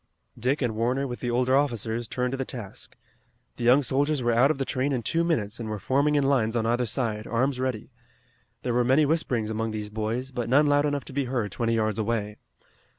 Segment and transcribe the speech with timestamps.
[0.35, 2.95] Dick and Warner with the older officers turned to the task.
[3.57, 6.23] The young soldiers were out of the train in two minutes and were forming in
[6.23, 7.91] lines on either side, arms ready.
[8.63, 11.75] There were many whisperings among these boys, but none loud enough to be heard twenty
[11.75, 12.37] yards away.